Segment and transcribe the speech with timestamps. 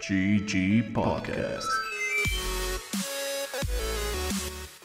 [0.00, 1.68] GG Podcast.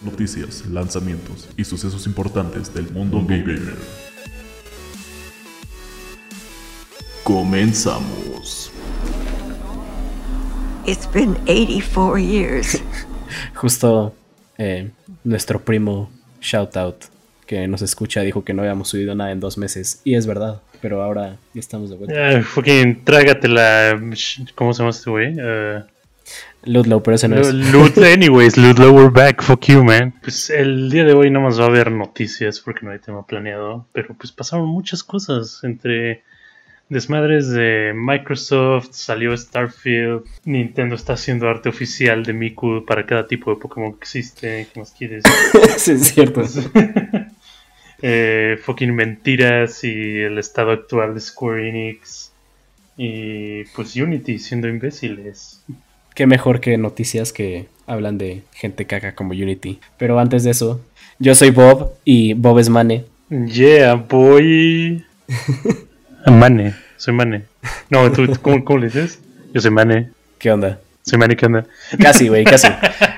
[0.02, 3.78] Noticias, lanzamientos y sucesos importantes del mundo gamer.
[7.24, 8.72] Comenzamos.
[10.86, 12.82] It's been 84 years.
[13.56, 14.14] Justo
[14.58, 14.92] eh,
[15.24, 16.10] nuestro primo
[16.42, 17.06] Shoutout
[17.48, 20.02] que nos escucha dijo que no habíamos subido nada en dos meses.
[20.04, 22.38] Y es verdad, pero ahora ya estamos de vuelta.
[22.38, 24.00] Ah, fucking trágatela.
[24.56, 25.40] ¿Cómo se llama este güey?
[25.40, 25.84] Uh,
[26.66, 27.54] Ludlow, pero ese no es.
[27.54, 29.42] Lud, anyways, Ludlow, we're back.
[29.42, 30.14] Fuck you, man.
[30.22, 33.26] Pues el día de hoy no más va a haber noticias porque no hay tema
[33.26, 33.86] planeado.
[33.94, 36.24] Pero pues pasaron muchas cosas entre
[36.90, 43.52] desmadres de Microsoft, salió Starfield, Nintendo está haciendo arte oficial de Miku para cada tipo
[43.52, 44.68] de Pokémon que existe.
[44.72, 45.24] ¿Qué más quieres?
[45.78, 46.44] sí, es cierto.
[48.02, 52.32] eh, fucking mentiras y el estado actual de Square Enix.
[52.98, 55.64] Y pues Unity siendo imbéciles.
[56.14, 59.80] Qué mejor que noticias que hablan de gente caca como Unity.
[59.98, 60.82] Pero antes de eso,
[61.20, 63.06] yo soy Bob y Bob es Mane.
[63.30, 65.04] Yeah, boy.
[66.26, 67.44] Mane, soy Mane.
[67.90, 69.20] No, ¿tú, cómo, cómo le dices?
[69.54, 70.12] Yo soy Mane.
[70.40, 70.80] ¿Qué onda?
[71.06, 71.66] Soy Mane, ¿qué onda?
[72.02, 72.68] Casi, güey, casi.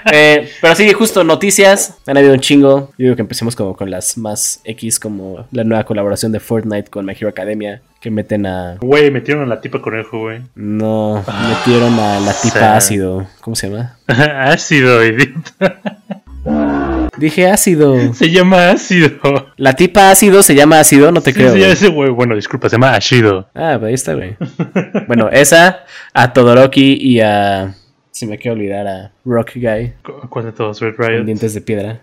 [0.10, 1.98] Eh, pero sí, justo noticias.
[2.06, 2.94] Han habido un chingo.
[2.98, 6.90] Yo digo que empecemos como con las más X, como la nueva colaboración de Fortnite
[6.90, 7.82] con My Hero Academia.
[8.00, 8.78] Que meten a.
[8.80, 10.44] Güey, metieron a la tipa conejo, güey.
[10.56, 13.28] No, metieron a la tipa ácido.
[13.42, 13.98] ¿Cómo se llama?
[14.08, 15.97] ácido, idiota.
[17.18, 18.14] Dije ácido.
[18.14, 19.10] Se llama ácido.
[19.58, 21.54] La tipa ácido se llama ácido, no te Sí, creo.
[21.54, 22.10] sí, ese güey.
[22.10, 23.50] Bueno, disculpa, se llama Ashido.
[23.56, 24.36] Ah, pues ahí está, güey.
[25.08, 27.74] bueno, esa, a Todoroki y a.
[28.12, 30.80] Se me queda olvidar a Rock Guy ¿Cu- ¿Cuál de todos?
[30.82, 31.24] Red con Riot.
[31.26, 32.00] dientes de piedra.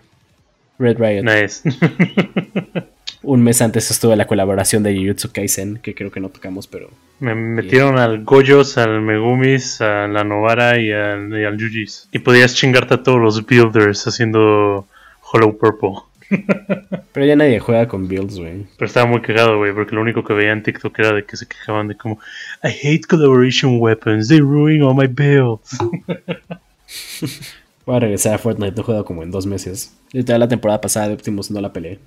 [0.79, 1.23] Red Riot.
[1.23, 1.61] Nice.
[3.23, 6.89] Un mes antes estuvo la colaboración de Jujutsu Kaisen, que creo que no tocamos, pero.
[7.19, 12.07] Me metieron al Goyos, al Megumis, a la Novara y al, y al Yujis.
[12.11, 14.85] Y podías chingarte a todos los builders haciendo
[15.35, 15.95] Hollow Purple.
[17.11, 18.65] Pero ya nadie juega con builds, güey.
[18.77, 21.35] Pero estaba muy cagado, güey, porque lo único que veía en TikTok era de que
[21.35, 22.19] se quejaban de como
[22.63, 25.77] I hate collaboration weapons, they ruin all my builds.
[27.85, 29.93] Voy a regresar a Fortnite, no he jugado como en dos meses.
[30.11, 31.99] Literal, la temporada pasada de Optimus no la peleé.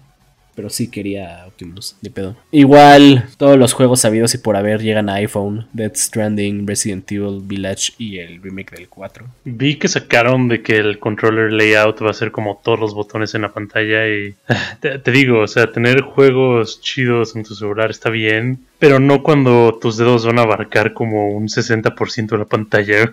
[0.58, 2.34] Pero sí quería Optimus, de pedo.
[2.50, 5.68] Igual, todos los juegos sabidos y por haber llegan a iPhone.
[5.72, 9.24] Death Stranding, Resident Evil Village y el remake del 4.
[9.44, 13.36] Vi que sacaron de que el controller layout va a ser como todos los botones
[13.36, 14.34] en la pantalla y
[14.80, 19.22] te, te digo, o sea, tener juegos chidos en tu celular está bien, pero no
[19.22, 23.12] cuando tus dedos van a abarcar como un 60% de la pantalla.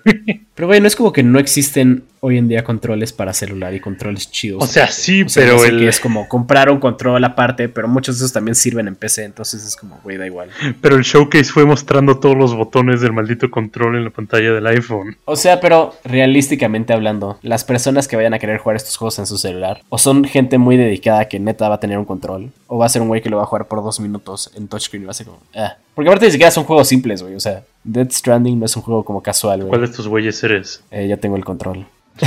[0.56, 3.80] Pero güey, no es como que no existen hoy en día controles para celular y
[3.80, 4.64] controles chidos.
[4.64, 7.88] O sea, sí, O sea, pero el- que es como comprar un control aparte, pero
[7.88, 10.50] muchos de esos también sirven en PC, entonces es como, güey, da igual.
[10.82, 14.66] Pero el showcase fue mostrando todos los botones del maldito control en la pantalla del
[14.66, 15.18] iPhone.
[15.26, 19.28] O sea, pero realísticamente hablando, las personas que vayan a querer jugar estos juegos en
[19.28, 22.80] su celular, o son gente muy dedicada que neta va a tener un control, o
[22.80, 25.04] va a ser un güey que lo va a jugar por dos minutos en touchscreen
[25.04, 25.78] y va a ser como, ah.
[25.94, 27.36] Porque aparte ni siquiera son juegos simples, güey.
[27.36, 29.80] O sea, Dead Stranding no es un juego como casual, ¿Cuál güey.
[29.82, 30.84] de estos güeyes eres?
[30.92, 31.86] Eh, ya tengo el control.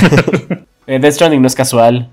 [0.87, 2.09] eh, Dead Stranding no es casual.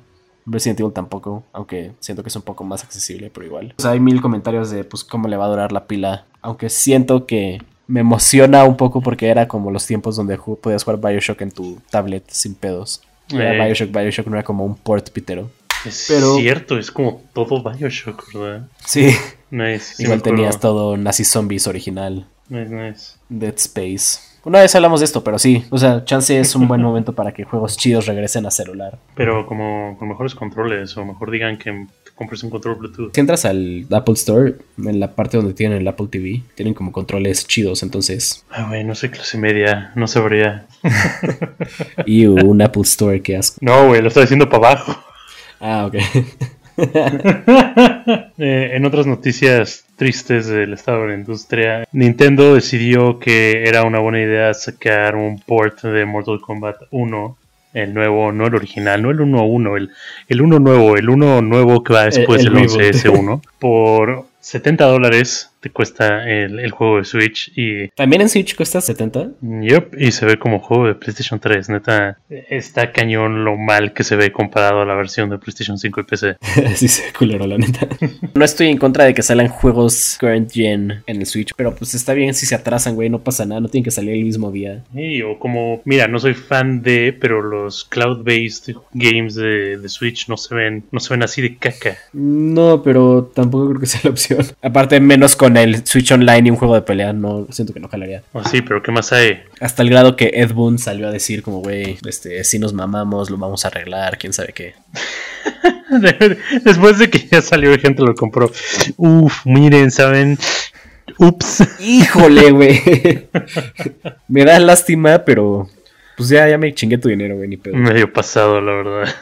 [0.49, 3.75] Resident Evil tampoco, aunque siento que es un poco más accesible, pero igual.
[3.79, 6.69] O sea, hay mil comentarios de pues cómo le va a durar la pila, aunque
[6.71, 11.01] siento que me emociona un poco porque era como los tiempos donde ju- podías jugar
[11.01, 13.03] BioShock en tu tablet sin pedos.
[13.29, 13.67] Era Eh.
[13.67, 15.51] BioShock, BioShock no era como un port pitero.
[15.85, 18.69] Es Pero- cierto, es como todo Bioshock, ¿verdad?
[18.85, 19.11] Sí.
[19.51, 19.95] Nice.
[19.97, 23.13] sí igual tenías todo Nazi Zombies original, Nice, nice.
[23.29, 24.21] Dead Space.
[24.45, 25.65] Una vez hablamos de esto, pero sí.
[25.71, 28.99] O sea, chance es un buen momento para que juegos chidos regresen a celular.
[29.17, 33.13] Pero como con mejores controles, o mejor digan que compres un control Bluetooth.
[33.13, 36.93] Si entras al Apple Store, en la parte donde tienen el Apple TV, tienen como
[36.93, 38.45] controles chidos, entonces.
[38.51, 40.67] Ah, güey, no soy clase media, no sabría.
[42.07, 43.59] Y un Apple Store, qué asco.
[43.61, 44.97] No, güey, lo estoy diciendo para abajo.
[45.61, 45.97] Ah, ok.
[48.39, 53.99] Eh, en otras noticias tristes del estado de la industria, Nintendo decidió que era una
[53.99, 57.37] buena idea sacar un port de Mortal Kombat 1.
[57.73, 59.91] El nuevo, no el original, no el 1-1, el,
[60.29, 62.81] el 1 nuevo, el 1 nuevo que va después el del reboot.
[62.81, 63.41] 11S1.
[63.59, 68.81] Por 70 dólares te cuesta el, el juego de Switch y ¿También en Switch cuesta
[68.81, 69.31] 70?
[69.41, 72.19] Yep, y se ve como juego de PlayStation 3, neta.
[72.29, 76.05] Está cañón lo mal que se ve comparado a la versión de PlayStation 5 y
[76.05, 76.37] PC.
[76.77, 77.89] sí, se ve culero, la neta.
[78.35, 81.95] No estoy en contra de que salgan juegos current gen en el Switch, pero pues
[81.95, 84.53] está bien si se atrasan, güey, no pasa nada, no tienen que salir el mismo
[84.53, 84.85] día.
[84.95, 90.29] Y, o como, mira, no soy fan de, pero los cloud-based games de, de Switch
[90.29, 91.97] no se ven, no se ven así de caca.
[92.13, 94.45] No, pero tampoco creo que sea la opción.
[94.63, 97.89] Aparte, menos con el Switch Online y un juego de pelea, no siento que no
[97.89, 98.23] jalaría.
[98.33, 99.41] Oh, sí, pero ¿qué más hay?
[99.61, 103.31] Hasta el grado que Ed Boon salió a decir como, güey, este, si nos mamamos,
[103.31, 104.75] lo vamos a arreglar, quién sabe qué.
[106.65, 108.51] Después de que ya salió y gente lo compró.
[108.97, 110.39] Uf, miren, ¿saben?
[111.19, 111.63] Ups.
[111.81, 113.29] Híjole, güey.
[114.29, 115.69] me da lástima, pero
[116.17, 117.77] pues ya, ya me chingué tu dinero, güey, ni pedo.
[117.77, 119.15] Medio pasado, la verdad.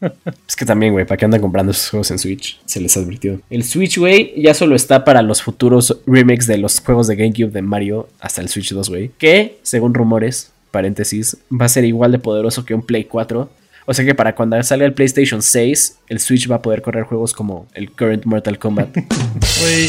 [0.46, 2.60] Es que también, güey, ¿para qué andan comprando esos juegos en Switch?
[2.64, 3.40] Se les advirtió.
[3.50, 7.52] El Switch, güey, ya solo está para los futuros remakes de los juegos de GameCube
[7.52, 9.10] de Mario hasta el Switch 2, güey.
[9.16, 13.48] Que, según rumores, paréntesis, va a ser igual de poderoso que un Play 4.
[13.86, 17.04] O sea que para cuando salga el PlayStation 6, el Switch va a poder correr
[17.04, 18.88] juegos como el current Mortal Kombat.
[19.60, 19.88] Güey.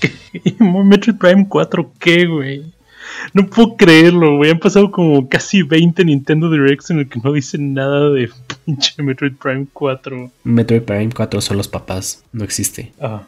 [0.00, 0.54] ¿Qué?
[0.60, 2.62] Metroid Prime 4, ¿qué, güey?
[3.32, 4.50] No puedo creerlo, güey.
[4.50, 8.30] Han pasado como casi 20 Nintendo Directs en el que no dicen nada de
[8.64, 10.30] pinche Metroid Prime 4.
[10.44, 12.92] Metroid Prime 4 son los papás, no existe.
[13.00, 13.22] Ah.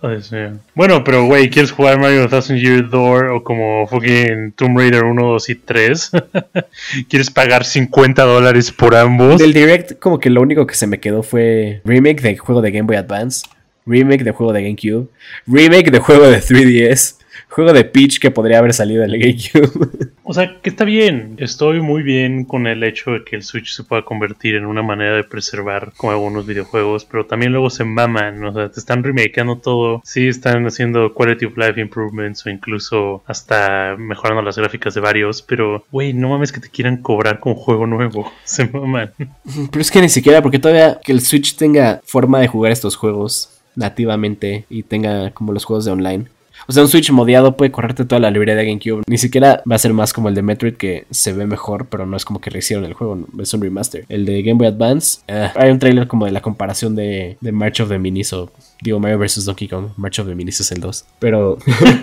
[0.00, 0.58] Mío.
[0.76, 5.26] Bueno, pero güey, ¿quieres jugar Mario Thousand Year Door o como fucking Tomb Raider 1,
[5.26, 6.10] 2 y 3?
[7.08, 9.38] ¿Quieres pagar 50 dólares por ambos?
[9.38, 12.70] Del Direct, como que lo único que se me quedó fue remake de juego de
[12.70, 13.46] Game Boy Advance,
[13.86, 15.08] remake de juego de GameCube,
[15.48, 17.16] remake de juego de 3DS,
[17.48, 20.10] juego de Peach que podría haber salido del GameCube.
[20.22, 21.36] O sea, que está bien.
[21.38, 24.82] Estoy muy bien con el hecho de que el Switch se pueda convertir en una
[24.82, 29.02] manera de preservar como algunos videojuegos, pero también luego se maman, o sea, te están
[29.02, 30.02] remakeando todo.
[30.04, 35.40] Sí, están haciendo quality of life improvements o incluso hasta mejorando las gráficas de varios,
[35.40, 38.30] pero güey, no mames que te quieran cobrar con juego nuevo.
[38.44, 39.12] Se maman.
[39.16, 42.96] Pero es que ni siquiera, porque todavía que el Switch tenga forma de jugar estos
[42.96, 46.26] juegos nativamente y tenga como los juegos de online.
[46.68, 49.02] O sea, un Switch modeado puede correrte toda la librería de GameCube.
[49.06, 52.04] Ni siquiera va a ser más como el de Metroid que se ve mejor, pero
[52.04, 54.04] no es como que rehicieron el juego, es un remaster.
[54.10, 57.52] El de Game Boy Advance, eh, hay un trailer como de la comparación de, de
[57.52, 58.50] March of the Minis o
[58.82, 59.86] digo Mario vs Donkey Kong.
[59.96, 61.04] March of the Minis es el 2.
[61.18, 61.56] Pero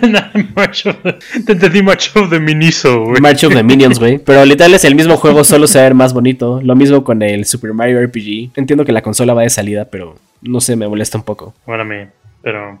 [0.56, 3.20] March of the- Te entendí March of the Miniso, güey.
[3.20, 4.18] March of the Minions, güey.
[4.24, 6.60] Pero literal es el mismo juego, solo se va a ver más bonito.
[6.62, 8.50] Lo mismo con el Super Mario RPG.
[8.56, 11.54] Entiendo que la consola va de salida, pero no sé, me molesta un poco.
[11.64, 11.96] Para mí,
[12.42, 12.80] pero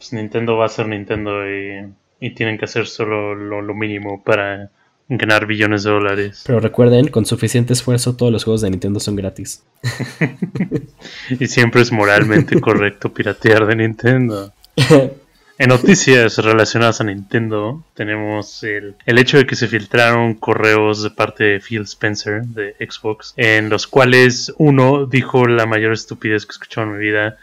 [0.00, 4.24] pues, Nintendo va a ser Nintendo y, y tienen que hacer solo lo, lo mínimo
[4.24, 4.70] para
[5.10, 6.44] ganar billones de dólares.
[6.46, 9.62] Pero recuerden, con suficiente esfuerzo todos los juegos de Nintendo son gratis.
[11.38, 14.52] Y siempre es moralmente correcto piratear de Nintendo.
[15.58, 21.10] En noticias relacionadas a Nintendo, tenemos el, el hecho de que se filtraron correos de
[21.10, 26.52] parte de Phil Spencer de Xbox, en los cuales uno dijo la mayor estupidez que
[26.52, 27.36] he escuchado en mi vida,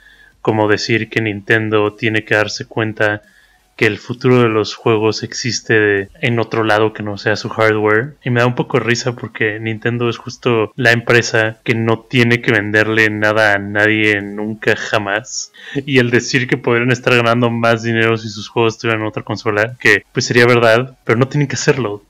[0.47, 3.21] como decir que Nintendo tiene que darse cuenta
[3.75, 8.13] que el futuro de los juegos existe en otro lado que no sea su hardware.
[8.23, 11.99] Y me da un poco de risa porque Nintendo es justo la empresa que no
[11.99, 15.51] tiene que venderle nada a nadie nunca jamás.
[15.85, 19.23] Y el decir que podrían estar ganando más dinero si sus juegos estuvieran en otra
[19.23, 22.03] consola, que pues sería verdad, pero no tienen que hacerlo.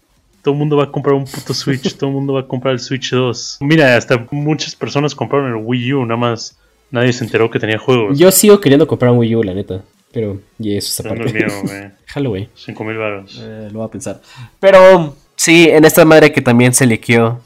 [0.43, 2.75] Todo el mundo va a comprar un puto Switch, todo el mundo va a comprar
[2.75, 3.57] el Switch 2.
[3.61, 6.55] Mira, hasta muchas personas compraron el Wii U, nada más
[6.91, 8.17] nadie se enteró que tenía juegos.
[8.17, 9.81] Yo sigo queriendo comprar un Wii U, la neta.
[10.11, 11.37] Pero, y eso es Tengo aparte.
[11.39, 11.91] el mío, güey.
[12.05, 12.49] Jalo, güey.
[12.55, 13.39] 5 mil baros.
[13.41, 14.21] Eh, lo voy a pensar.
[14.59, 17.41] Pero, sí, en esta madre que también se liqueó,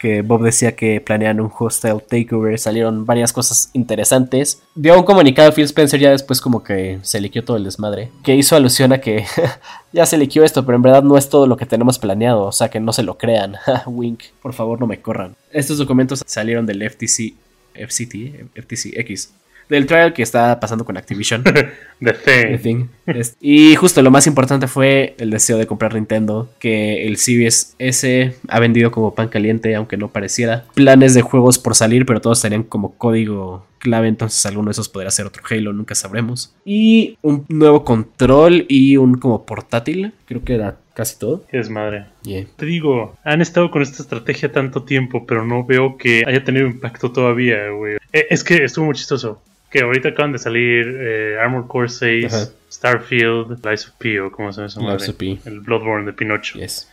[0.00, 4.62] que Bob decía que planean un hostile takeover, salieron varias cosas interesantes.
[4.74, 8.10] Dio un comunicado a Phil Spencer ya después como que se liqueó todo el desmadre,
[8.22, 9.24] que hizo alusión a que
[9.92, 12.52] ya se liqueó esto, pero en verdad no es todo lo que tenemos planeado, o
[12.52, 13.56] sea que no se lo crean.
[13.86, 15.34] Wink, por favor no me corran.
[15.50, 17.34] Estos documentos salieron del FTC,
[17.76, 19.32] FCT, FTC X,
[19.68, 21.42] del trial que está pasando con Activision.
[21.42, 21.68] The
[22.00, 22.58] The Thing.
[22.58, 22.86] Thing.
[23.06, 27.74] Es- Y justo lo más importante fue el deseo de comprar Nintendo, que el Series
[27.78, 30.64] S ha vendido como pan caliente, aunque no pareciera.
[30.74, 34.88] Planes de juegos por salir, pero todos tenían como código clave, entonces alguno de esos
[34.88, 36.54] podría ser otro Halo, nunca sabremos.
[36.64, 41.44] Y un nuevo control y un como portátil, creo que era casi todo.
[41.50, 42.06] Qué desmadre.
[42.22, 42.46] Yeah.
[42.56, 46.66] Te digo, han estado con esta estrategia tanto tiempo, pero no veo que haya tenido
[46.66, 47.96] impacto todavía, güey.
[48.12, 49.42] Eh, Es que estuvo muy chistoso.
[49.70, 52.48] Que ahorita acaban de salir eh, Armored Core 6, Ajá.
[52.70, 55.10] Starfield, Lies of P, o como se llama Lies madre.
[55.10, 55.48] of P.
[55.50, 56.58] El Bloodborne de Pinocho.
[56.58, 56.90] Yes.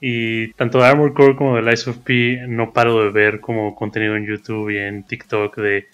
[0.00, 3.74] Y tanto de Armored Core como de Lies of P no paro de ver como
[3.74, 5.86] contenido en YouTube y en TikTok de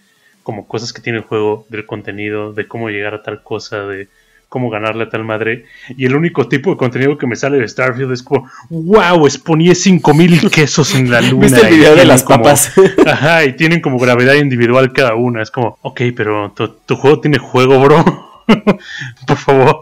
[0.50, 4.09] como cosas que tiene el juego, del contenido, de cómo llegar a tal cosa, de
[4.49, 5.66] cómo ganarle a tal madre.
[5.97, 9.73] Y el único tipo de contenido que me sale de Starfield es como, wow, exponí
[9.73, 11.47] 5000 quesos en la luna.
[11.47, 12.73] ¿Viste el y video de tienen las como- papas?
[13.07, 15.40] Ajá, y tienen como gravedad individual cada una.
[15.40, 18.04] Es como, ok, pero tu, tu juego tiene juego, bro.
[19.28, 19.78] Por favor.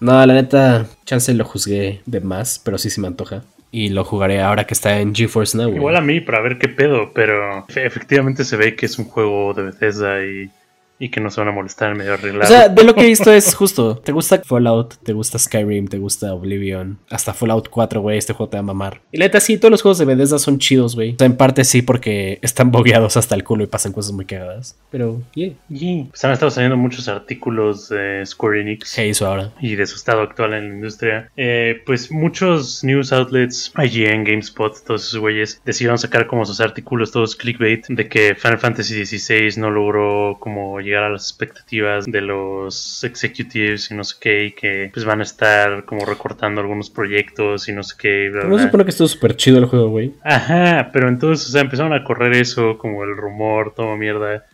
[0.00, 3.42] No, la neta, chance lo juzgué de más, pero sí se me antoja.
[3.70, 5.74] Y lo jugaré ahora que está en GeForce Now.
[5.74, 9.04] Igual a mí para ver qué pedo, pero efe- efectivamente se ve que es un
[9.04, 10.50] juego de Bethesda y
[10.98, 12.46] y que no se van a molestar en medio O arreglado.
[12.48, 13.98] sea, de lo que he visto es justo.
[13.98, 14.94] ¿Te gusta Fallout?
[15.02, 15.86] ¿Te gusta Skyrim?
[15.88, 16.98] ¿Te gusta Oblivion?
[17.10, 18.18] Hasta Fallout 4, güey.
[18.18, 19.00] Este juego te va a mamar.
[19.12, 21.14] Y la neta, sí, todos los juegos de Bethesda son chidos, güey.
[21.14, 24.24] O sea, en parte sí, porque están bogueados hasta el culo y pasan cosas muy
[24.24, 24.76] cagadas.
[24.90, 25.52] Pero, yeah.
[25.68, 28.94] Y pues han estado saliendo muchos artículos de Square Enix.
[28.94, 29.52] ¿Qué hizo ahora?
[29.60, 34.74] y de su estado actual en la industria, eh, pues muchos news outlets, IGN, GameSpot,
[34.84, 39.60] todos esos güeyes, decidieron sacar como sus artículos todos clickbait de que Final Fantasy XVI
[39.60, 44.52] no logró como llegar a las expectativas de los executives y no sé qué, y
[44.52, 48.30] que pues van a estar como recortando algunos proyectos y no sé qué.
[48.30, 50.12] bla, ¿No se supone que estuvo súper chido el juego, güey?
[50.24, 54.44] Ajá, pero entonces, o sea, empezaron a correr eso, como el rumor, todo mierda.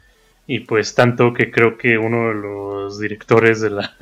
[0.47, 3.95] Y pues tanto que creo que uno de los directores de la,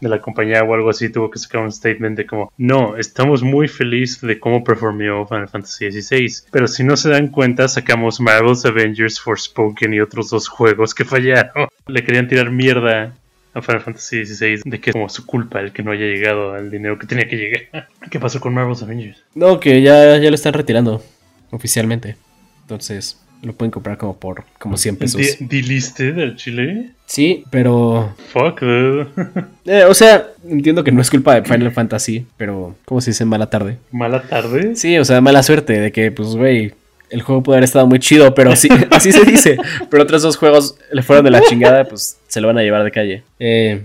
[0.00, 3.42] de la compañía o algo así tuvo que sacar un statement de como, no, estamos
[3.42, 6.48] muy felices de cómo performió Final Fantasy XVI.
[6.50, 11.04] Pero si no se dan cuenta, sacamos Marvel's Avengers Forspoken y otros dos juegos que
[11.04, 11.68] fallaron.
[11.86, 13.14] Le querían tirar mierda
[13.52, 16.54] a Final Fantasy XVI de que es como su culpa el que no haya llegado
[16.54, 17.88] al dinero que tenía que llegar.
[18.10, 19.22] ¿Qué pasó con Marvel's Avengers?
[19.34, 21.02] No, que ya, ya lo están retirando
[21.50, 22.16] oficialmente.
[22.62, 25.20] Entonces, lo pueden comprar como por como 100 pesos.
[25.20, 26.90] ¿Di- ¿Delisted al Chile?
[27.06, 29.06] Sí, pero Fuck, dude.
[29.64, 33.24] Eh, o sea, entiendo que no es culpa de Final Fantasy, pero ¿cómo se dice
[33.24, 33.78] mala tarde?
[33.92, 34.74] Mala tarde.
[34.76, 36.72] Sí, o sea, mala suerte de que, pues, güey,
[37.10, 39.56] el juego puede haber estado muy chido, pero sí, así se dice.
[39.90, 42.82] Pero otros dos juegos le fueron de la chingada, pues se lo van a llevar
[42.84, 43.22] de calle.
[43.38, 43.84] Eh,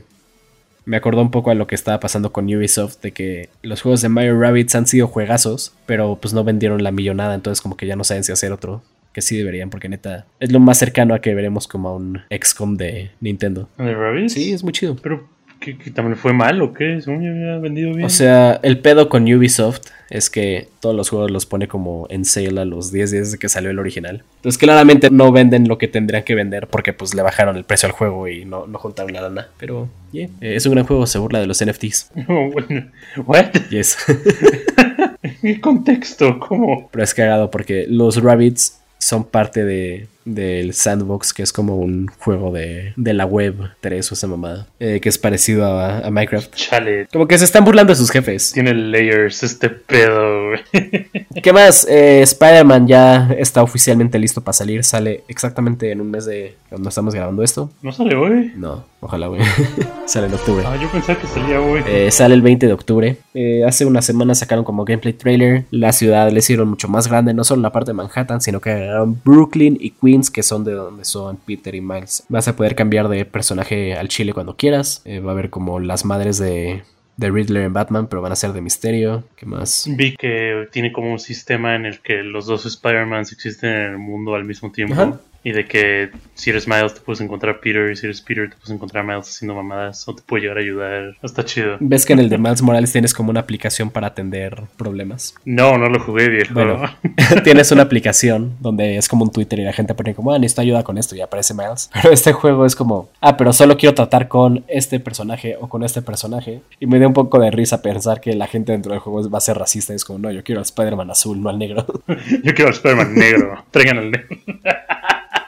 [0.86, 4.02] me acordó un poco a lo que estaba pasando con Ubisoft, de que los juegos
[4.02, 7.88] de Mario Rabbids han sido juegazos, pero pues no vendieron la millonada, entonces como que
[7.88, 8.84] ya no saben si hacer otro.
[9.16, 12.24] Que sí deberían, porque neta, es lo más cercano a que veremos como a un
[12.30, 13.70] XCOM de Nintendo.
[13.78, 14.34] ¿De Rabbids?
[14.34, 14.98] Sí, es muy chido.
[15.02, 15.30] Pero,
[15.62, 17.00] ¿qué, qué también fue mal o qué?
[17.00, 18.06] Según yo había vendido bien.
[18.06, 22.26] O sea, el pedo con Ubisoft es que todos los juegos los pone como en
[22.26, 24.24] sale a los 10 días de que salió el original.
[24.36, 27.88] Entonces claramente no venden lo que tendrían que vender porque pues le bajaron el precio
[27.88, 29.48] al juego y no, no juntaron la lana.
[29.58, 32.12] Pero, yeah, eh, es un gran juego, se burla de los NFTs.
[32.28, 32.92] No, bueno.
[33.26, 33.54] ¿What?
[33.70, 33.98] Yes.
[35.24, 36.38] ¿En qué contexto?
[36.38, 36.90] ¿Cómo?
[36.92, 42.08] Pero es cagado porque los Rabbits son parte de del Sandbox, que es como un
[42.20, 46.12] juego de, de la web 3 o esa mamada, eh, que es parecido a, a
[46.12, 46.54] Minecraft.
[46.56, 47.08] Chale.
[47.12, 48.52] Como que se están burlando de sus jefes.
[48.52, 50.60] Tiene layers este pedo, güey.
[51.42, 51.88] ¿Qué más?
[51.90, 54.84] Eh, Spider-Man ya está oficialmente listo para salir.
[54.84, 57.70] Sale exactamente en un mes de cuando estamos grabando esto.
[57.82, 58.54] ¿No sale hoy?
[58.56, 59.42] No, ojalá, güey.
[60.06, 60.64] sale en octubre.
[60.68, 61.82] Ah, yo pensaba que salía hoy.
[61.88, 63.18] Eh, sale el 20 de octubre.
[63.34, 65.66] Eh, hace una semana sacaron como gameplay trailer.
[65.72, 68.72] La ciudad le hicieron mucho más grande, no solo la parte de Manhattan, sino que
[68.72, 72.24] agregaron Brooklyn y Queens, que son de donde son Peter y Miles.
[72.30, 75.02] Vas a poder cambiar de personaje al chile cuando quieras.
[75.06, 76.84] Eh, va a haber como las madres de,
[77.18, 79.24] de Riddler en Batman, pero van a ser de misterio.
[79.36, 79.88] ¿Qué más?
[79.90, 83.98] Vi que tiene como un sistema en el que los dos Spider-Mans existen en el
[83.98, 84.94] mundo al mismo tiempo.
[84.94, 85.20] Ajá.
[85.46, 88.56] Y de que si eres Miles te puedes encontrar Peter y si eres Peter te
[88.56, 91.16] puedes encontrar Miles haciendo mamadas o te puede llegar a ayudar.
[91.22, 91.78] Está chido.
[91.80, 95.36] ¿Ves que en el de Miles Morales tienes como una aplicación para atender problemas?
[95.46, 96.56] No, no lo jugué, viejo.
[96.56, 96.82] Bueno,
[97.44, 100.62] tienes una aplicación donde es como un Twitter y la gente pone como, ah, necesito
[100.62, 101.92] ayuda con esto y aparece Miles.
[102.02, 105.84] Pero este juego es como, ah, pero solo quiero tratar con este personaje o con
[105.84, 106.62] este personaje.
[106.80, 109.38] Y me dio un poco de risa pensar que la gente dentro del juego va
[109.38, 109.94] a ser racista.
[109.94, 111.86] Y es como, no, yo quiero al Spider-Man azul, no al negro.
[112.08, 113.64] Yo quiero al Spider-Man negro.
[113.70, 114.28] Traigan al negro.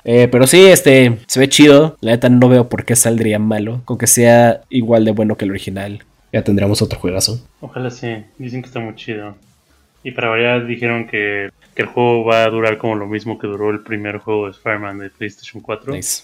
[0.09, 1.97] Eh, pero sí, este, se ve chido.
[1.99, 3.81] La neta no veo por qué saldría malo.
[3.83, 6.03] Con que sea igual de bueno que el original.
[6.31, 7.45] Ya tendremos otro juegazo.
[7.59, 8.23] Ojalá sí.
[8.37, 9.35] Dicen que está muy chido.
[10.03, 13.47] Y para variar dijeron que, que el juego va a durar como lo mismo que
[13.47, 15.93] duró el primer juego de Spider-Man de PlayStation 4.
[15.93, 16.23] Nice.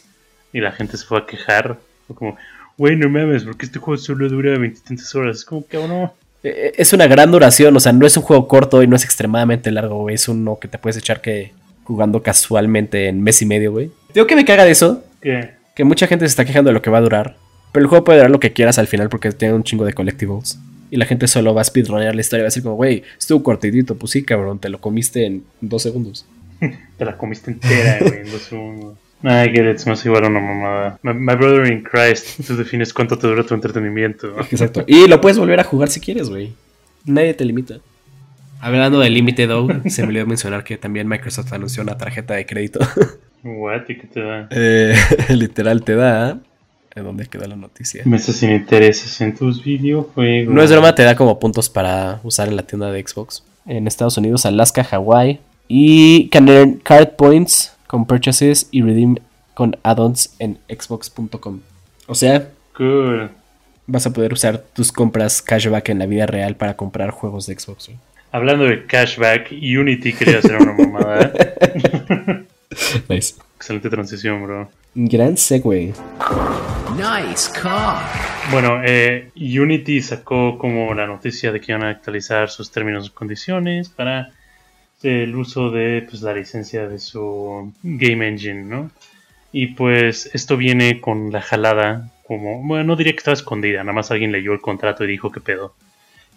[0.54, 1.78] Y la gente se fue a quejar.
[2.08, 2.38] Fue como,
[2.78, 5.40] güey, no mames, porque este juego solo dura veintitantas horas.
[5.40, 6.13] Es como que, oh, no.
[6.44, 9.04] Eh, Es una gran duración, o sea, no es un juego corto y no es
[9.04, 10.16] extremadamente largo, güey.
[10.16, 11.52] Es uno que te puedes echar que
[11.84, 13.92] jugando casualmente en mes y medio, güey.
[14.13, 15.52] Digo que me caga de eso, ¿Qué?
[15.75, 17.38] que mucha gente se está quejando de lo que va a durar.
[17.72, 19.94] Pero el juego puede durar lo que quieras al final porque tiene un chingo de
[19.94, 20.60] collectibles.
[20.92, 23.04] Y la gente solo va a speedrunner la historia y va a decir como, güey,
[23.18, 23.96] estuvo cortitito.
[23.96, 26.25] Pues sí, cabrón, te lo comiste en dos segundos.
[26.98, 28.98] Te la comiste entera, güey, en dos segundos.
[29.24, 31.00] I get it, es más igual a una mamada.
[31.02, 34.38] My, my brother in Christ, tú defines cuánto te dura tu entretenimiento.
[34.40, 34.84] Exacto.
[34.86, 36.54] Y lo puedes volver a jugar si quieres, güey.
[37.06, 37.80] Nadie te limita.
[38.63, 42.46] Hablando de Limited O, se me olvidó mencionar que también Microsoft anunció una tarjeta de
[42.46, 42.79] crédito.
[43.43, 44.48] What, ¿y qué te da?
[44.51, 44.96] Eh,
[45.29, 46.39] literal te da.
[46.96, 48.03] ¿En dónde quedó la noticia?
[48.05, 50.53] Meses sin intereses en tus videojuegos.
[50.53, 53.43] No es broma, te da como puntos para usar en la tienda de Xbox.
[53.65, 55.39] En Estados Unidos, Alaska, Hawaii.
[55.67, 59.15] Y can earn card points con purchases y redeem
[59.55, 61.60] con add-ons en xbox.com.
[62.08, 63.29] O sea, Cool.
[63.88, 67.58] vas a poder usar tus compras cashback en la vida real para comprar juegos de
[67.60, 67.88] Xbox.
[67.88, 67.98] güey.
[68.34, 71.32] Hablando de cashback, Unity quería hacer una mamada.
[73.08, 73.36] Nice.
[73.58, 74.72] Excelente transición, bro.
[74.96, 75.94] Gran segue.
[76.98, 78.02] Nice car.
[78.50, 83.12] Bueno, eh, Unity sacó como la noticia de que iban a actualizar sus términos y
[83.12, 84.32] condiciones para
[85.04, 88.90] el uso de pues, la licencia de su Game Engine, ¿no?
[89.52, 93.94] Y pues esto viene con la jalada, como, bueno, no diría que estaba escondida, nada
[93.94, 95.75] más alguien leyó el contrato y dijo que pedo.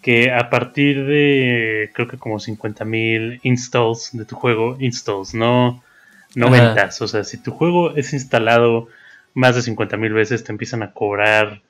[0.07, 5.83] Que a partir de, creo que como 50.000 installs de tu juego, installs, no,
[6.37, 6.69] no Ajá.
[6.69, 7.03] ventas.
[7.03, 8.87] O sea, si tu juego es instalado
[9.35, 11.61] más de 50.000 veces, te empiezan a cobrar,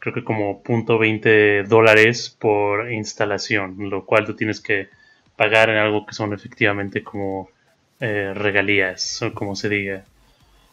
[0.00, 4.90] creo que como .20 dólares por instalación, lo cual tú tienes que
[5.36, 7.48] pagar en algo que son efectivamente como
[8.00, 10.04] eh, regalías, o como se diga.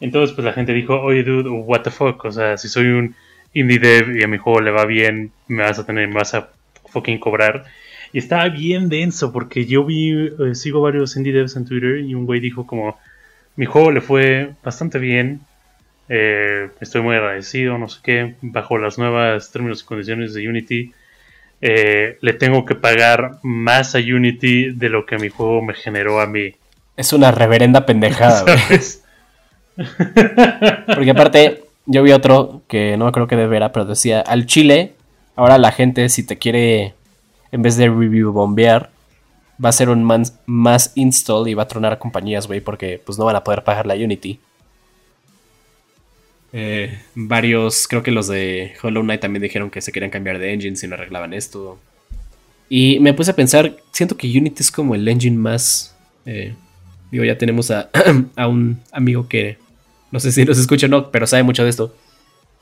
[0.00, 3.14] Entonces, pues la gente dijo, oye, dude, what the fuck, o sea, si soy un
[3.54, 6.34] indie dev y a mi juego le va bien, me vas a tener, me vas
[6.34, 6.50] a
[6.88, 7.64] fucking cobrar.
[8.12, 12.14] Y estaba bien denso, porque yo vi, eh, sigo varios indie devs en Twitter y
[12.14, 12.98] un güey dijo como,
[13.56, 15.40] mi juego le fue bastante bien,
[16.08, 20.92] eh, estoy muy agradecido, no sé qué, bajo las nuevas términos y condiciones de Unity,
[21.60, 26.20] eh, le tengo que pagar más a Unity de lo que mi juego me generó
[26.20, 26.54] a mí.
[26.96, 28.44] Es una reverenda pendejada.
[28.46, 29.02] ¿sabes?
[29.76, 34.95] Porque aparte, yo vi otro que no creo que de vera, pero decía, al chile,
[35.36, 36.94] ahora la gente si te quiere,
[37.52, 38.90] en vez de review bombear,
[39.62, 40.04] va a hacer un
[40.46, 43.86] más install y va a tronar compañías, güey, porque pues no van a poder pagar
[43.86, 44.40] la Unity.
[46.52, 50.52] Eh, varios, creo que los de Hollow Knight también dijeron que se querían cambiar de
[50.52, 51.78] engine si no arreglaban esto.
[52.68, 55.94] Y me puse a pensar, siento que Unity es como el engine más...
[56.24, 56.54] eh,
[57.10, 57.90] digo, ya tenemos a,
[58.36, 59.58] a un amigo que
[60.10, 61.94] no sé si nos escucha o no, pero sabe mucho de esto.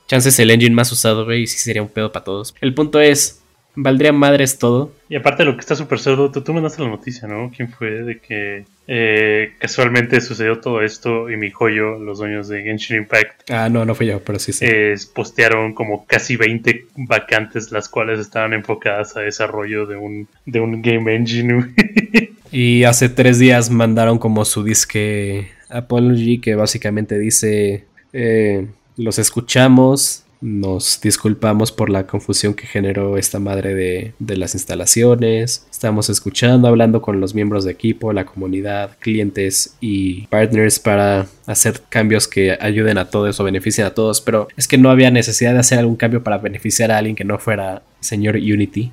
[0.07, 2.53] Chances el engine más usado, güey, y sí sería un pedo para todos.
[2.61, 3.41] El punto es,
[3.75, 4.91] ¿valdría madres todo?
[5.09, 7.51] Y aparte de lo que está súper cerdo, tú, tú mandaste la noticia, ¿no?
[7.55, 7.89] ¿Quién fue?
[8.03, 13.49] De que eh, casualmente sucedió todo esto y mi joyo, los dueños de Genshin Impact,
[13.49, 14.63] Ah, no, no fui yo, pero sí, sí.
[14.67, 20.59] eh, postearon como casi 20 vacantes, las cuales estaban enfocadas a desarrollo de un, de
[20.59, 21.73] un game engine.
[22.51, 28.65] Y hace tres días mandaron como su disque Apology, que básicamente dice, eh,
[28.97, 35.65] los escuchamos, nos disculpamos por la confusión que generó esta madre de, de las instalaciones,
[35.71, 41.81] estamos escuchando, hablando con los miembros de equipo, la comunidad, clientes y partners para hacer
[41.89, 45.53] cambios que ayuden a todos o beneficien a todos, pero es que no había necesidad
[45.53, 48.91] de hacer algún cambio para beneficiar a alguien que no fuera señor Unity.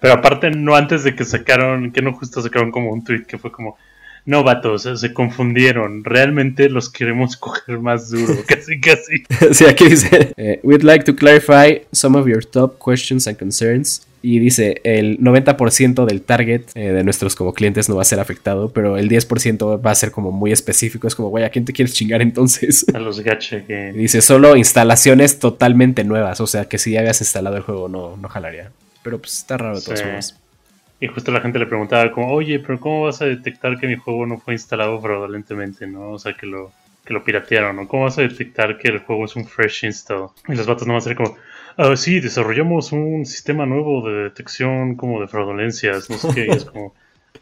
[0.00, 3.38] Pero aparte, no antes de que sacaron, que no justo sacaron como un tweet que
[3.38, 3.76] fue como,
[4.24, 9.24] no vatos, se confundieron, realmente los queremos coger más duro, casi casi.
[9.52, 14.06] Sí, aquí dice, eh, we'd like to clarify some of your top questions and concerns.
[14.24, 18.20] Y dice, el 90% del target eh, de nuestros como clientes no va a ser
[18.20, 21.08] afectado, pero el 10% va a ser como muy específico.
[21.08, 22.86] Es como, güey, ¿a quién te quieres chingar entonces?
[22.94, 23.92] A los gacha que...
[23.96, 26.40] dice, solo instalaciones totalmente nuevas.
[26.40, 28.70] O sea, que si ya habías instalado el juego no, no jalaría.
[29.02, 30.04] Pero pues está raro de todos Sí.
[30.06, 30.36] modos.
[31.02, 33.96] Y justo la gente le preguntaba como, oye, pero ¿cómo vas a detectar que mi
[33.96, 36.10] juego no fue instalado fraudulentemente, no?
[36.12, 36.70] O sea, que lo,
[37.04, 37.88] que lo piratearon, ¿no?
[37.88, 40.28] ¿Cómo vas a detectar que el juego es un fresh install?
[40.46, 41.36] Y los vatos no van a ser como,
[41.76, 46.46] ah, sí, desarrollamos un sistema nuevo de detección como de fraudulencias, no sé qué.
[46.46, 46.94] Y es como,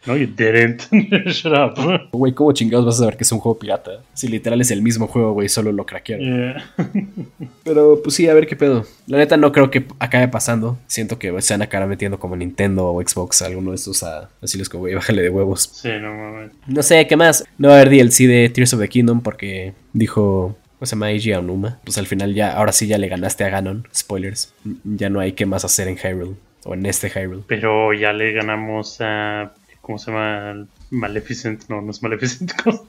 [0.06, 0.82] no, you didn't.
[1.26, 2.08] Shut up.
[2.12, 4.02] Güey, ¿cómo chingados vas a saber que es un juego pirata?
[4.14, 6.26] Si literal es el mismo juego, güey, solo lo craquearon.
[6.26, 6.72] Yeah.
[7.64, 8.86] Pero pues sí, a ver qué pedo.
[9.06, 10.78] La neta no creo que acabe pasando.
[10.86, 14.30] Siento que se van a acabar metiendo como Nintendo o Xbox, alguno de estos a
[14.40, 15.68] decirles como, güey, bájale de huevos.
[15.72, 16.52] Sí, no mames.
[16.66, 17.44] No sé, ¿qué más?
[17.58, 21.10] No va a haber DLC de Tears of the Kingdom porque dijo, ¿cómo se llama?
[21.10, 21.78] Eiji Aonuma.
[21.84, 23.86] Pues al final ya, ahora sí ya le ganaste a Ganon.
[23.94, 24.54] Spoilers.
[24.84, 26.36] Ya no hay qué más hacer en Hyrule.
[26.64, 27.42] O en este Hyrule.
[27.46, 29.52] Pero ya le ganamos a.
[29.90, 30.68] ¿Cómo se llama?
[30.90, 31.68] Maleficent.
[31.68, 32.52] No, no es Maleficent.
[32.62, 32.86] ¿Cómo,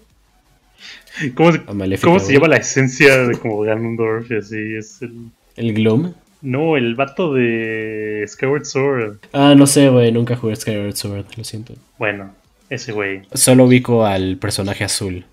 [1.36, 4.76] ¿Cómo se, cómo llama la esencia de como Ganondorf y así?
[4.76, 5.32] Es el.
[5.56, 6.14] ¿El Gloom?
[6.44, 9.18] No, el vato de Skyward Sword.
[9.34, 10.12] Ah, no sé, güey.
[10.12, 11.74] Nunca jugué Skyward Sword, lo siento.
[11.98, 12.36] Bueno,
[12.70, 13.24] ese güey.
[13.34, 15.26] Solo ubico al personaje azul.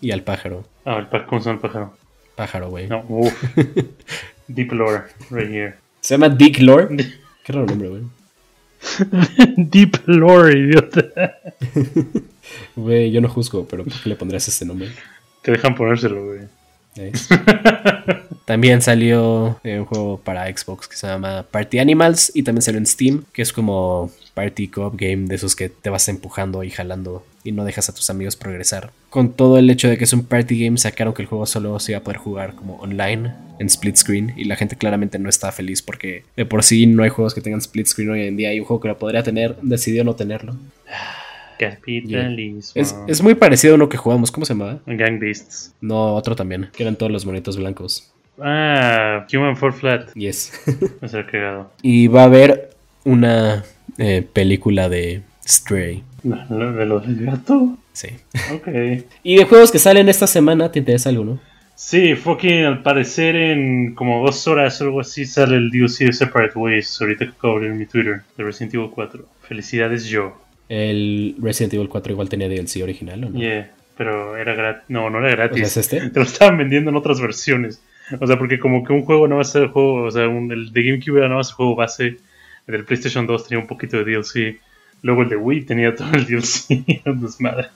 [0.00, 0.64] Y al pájaro.
[0.84, 1.96] Ah, el pa- ¿cómo se llama el pájaro?
[2.36, 2.86] Pájaro, güey.
[2.86, 3.34] No, uff.
[4.46, 5.74] Deep lore, right here.
[6.02, 6.96] Se llama Dick Lore.
[7.44, 8.02] Qué raro nombre, güey.
[9.56, 11.02] Deep lore, idiota.
[12.74, 14.88] Güey, yo no juzgo, pero ¿por qué le pondrías este nombre?
[15.42, 16.40] Te dejan ponérselo, güey.
[18.44, 22.78] También salió eh, un juego para Xbox que se llama Party Animals y también salió
[22.78, 26.70] en Steam, que es como Party Co-op Game de esos que te vas empujando y
[26.70, 28.90] jalando y no dejas a tus amigos progresar.
[29.08, 31.78] Con todo el hecho de que es un party game, sacaron que el juego solo
[31.78, 35.28] se iba a poder jugar como online en split screen y la gente claramente no
[35.28, 38.36] está feliz porque de por sí no hay juegos que tengan split screen hoy en
[38.36, 40.56] día y un juego que lo podría tener decidió no tenerlo.
[41.58, 42.72] Capitalismo.
[42.74, 44.32] Es, es muy parecido a uno que jugamos.
[44.32, 44.80] ¿Cómo se llamaba?
[44.86, 45.74] Gang Beasts.
[45.82, 46.70] No, otro también.
[46.74, 48.10] Que eran todos los monitos blancos.
[48.40, 50.14] Ah, Human Fall Flat.
[50.14, 50.52] Yes.
[51.06, 51.70] Ser cagado.
[51.82, 52.70] y va a haber
[53.04, 53.64] una
[53.98, 56.02] eh, película de Stray.
[56.22, 57.76] ¿De lo del gato?
[57.92, 58.08] Sí.
[58.54, 58.68] Ok.
[59.22, 61.38] Y de juegos que salen esta semana, ¿te interesa alguno?
[61.82, 66.12] Sí, fucking al parecer en como dos horas o algo así sale el DLC de
[66.12, 67.00] Separate Ways.
[67.00, 69.24] Ahorita que acabo de abrir mi Twitter de Resident Evil 4.
[69.48, 70.38] Felicidades yo.
[70.68, 73.38] El Resident Evil 4 igual tenía DLC original, ¿o no?
[73.40, 74.84] Yeah, pero era gratis.
[74.88, 75.62] No, no era gratis.
[75.62, 76.10] O sea, ¿es este?
[76.10, 77.82] Te lo estaban vendiendo en otras versiones.
[78.20, 80.28] O sea, porque como que un juego no va a ser el juego, o sea,
[80.28, 82.06] un- el de GameCube era no va a ser el juego base.
[82.66, 84.60] El del PlayStation 2 tenía un poquito de DLC.
[85.02, 87.02] Luego el de Wii tenía todo el DLC.
[87.06, 87.68] Un desmadre.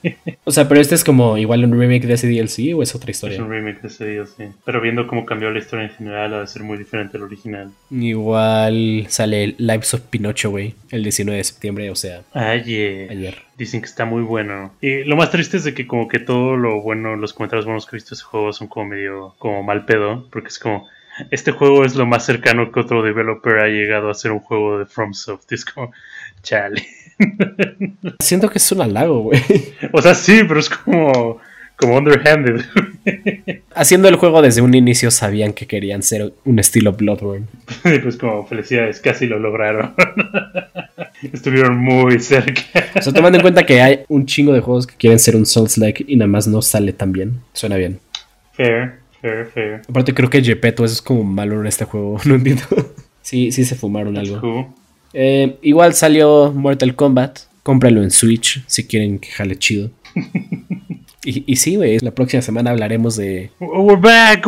[0.44, 3.10] O sea, pero este es como igual un remake de ese DLC o es otra
[3.10, 3.42] Es historia.
[3.42, 4.52] un remake de ese DLC.
[4.64, 7.70] Pero viendo cómo cambió la historia en general, ha de ser muy diferente al original.
[7.90, 13.10] Igual sale Lives of Pinocho, güey, el 19 de septiembre, o sea, Ayer.
[13.10, 13.36] ayer.
[13.56, 14.72] Dicen que está muy bueno.
[14.80, 17.86] Y lo más triste es de que como que todo lo bueno, los comentarios buenos
[17.86, 20.28] que he visto de ese juego son como medio como mal pedo.
[20.30, 20.86] Porque es como,
[21.30, 24.78] este juego es lo más cercano que otro developer ha llegado a hacer un juego
[24.78, 25.50] de FromSoft.
[25.52, 25.92] Es como,
[26.42, 26.84] chale.
[28.20, 29.40] Siento que es un halago, güey.
[29.92, 31.38] O sea, sí, pero es como,
[31.76, 32.62] como underhanded.
[33.74, 37.46] Haciendo el juego desde un inicio sabían que querían ser un estilo Bloodborne.
[37.84, 39.94] Y pues como, felicidades, casi lo lograron.
[41.32, 42.62] Estuvieron muy cerca.
[42.96, 45.46] O sea, tomando en cuenta que hay un chingo de juegos que quieren ser un
[45.46, 47.40] Souls-like y nada más no sale tan bien.
[47.52, 47.98] Suena bien.
[48.52, 49.82] Fair, fair, fair.
[49.88, 52.62] Aparte creo que Gepetto es como malo en este juego, no entiendo.
[53.22, 54.40] Sí, sí se fumaron That's algo.
[54.40, 54.66] cool.
[55.14, 57.40] Eh, igual salió Mortal Kombat.
[57.62, 59.90] Cómpralo en Switch si quieren que jale chido.
[61.24, 63.50] Y, y sí, güey, la próxima semana hablaremos de...
[63.58, 64.46] We're back.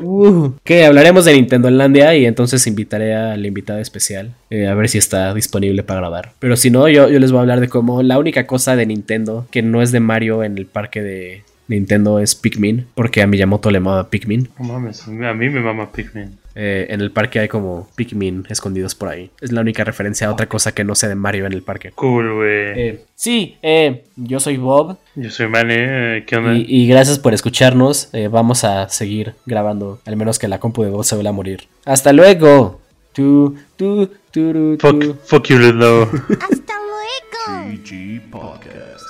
[0.00, 4.88] Uh, que hablaremos de Nintendo Landia y entonces invitaré al invitado especial eh, a ver
[4.88, 6.32] si está disponible para grabar.
[6.38, 8.86] Pero si no, yo, yo les voy a hablar de cómo la única cosa de
[8.86, 13.26] Nintendo que no es de Mario en el parque de Nintendo es Pikmin, porque a
[13.26, 14.48] Miyamoto le mama Pikmin.
[14.58, 16.38] No mames, a mí me mama Pikmin.
[16.56, 19.30] Eh, en el parque hay como Pikmin escondidos por ahí.
[19.40, 21.90] Es la única referencia a otra cosa que no sea de Mario en el parque.
[21.92, 22.48] Cool, güey.
[22.80, 26.54] Eh, sí, eh, yo soy Bob Yo soy Mane, eh, ¿qué onda?
[26.54, 28.08] y, y gracias por escucharnos.
[28.12, 31.34] Eh, vamos a seguir grabando, al menos que la compu de Bob se vuelva a
[31.34, 31.64] morir.
[31.84, 32.80] ¡Hasta luego!
[33.12, 34.88] Tu, tu, turu, tu.
[34.88, 36.02] Fuck, fuck you, Ludlow.
[36.50, 37.74] Hasta luego.
[37.76, 39.04] GG Podcast.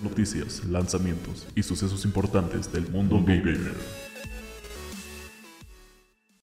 [0.00, 3.58] Noticias, lanzamientos y sucesos importantes del mundo gamer.